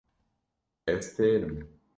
[0.95, 1.55] Ez têr im.